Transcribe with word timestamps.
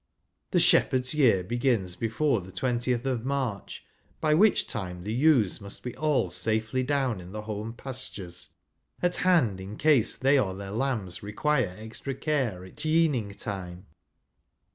The 0.49 0.57
shepherd's 0.59 1.13
year 1.13 1.43
begins 1.43 1.95
before 1.95 2.41
the 2.41 2.51
twentieth 2.51 3.05
of 3.05 3.23
March, 3.23 3.85
by 4.19 4.33
which 4.33 4.65
time 4.65 5.03
the 5.03 5.13
ewes 5.13 5.61
must 5.61 5.83
be 5.83 5.95
all 5.95 6.31
safely 6.31 6.81
down 6.81 7.21
in 7.21 7.33
the 7.33 7.43
home 7.43 7.73
pastures, 7.73 8.49
at 9.03 9.17
hand 9.17 9.61
in 9.61 9.77
case 9.77 10.15
they 10.15 10.39
or 10.39 10.55
their 10.55 10.71
lambs 10.71 11.21
require 11.21 11.75
extra 11.77 12.15
care 12.15 12.65
at 12.65 12.83
yeaning 12.83 13.35
time. 13.37 13.85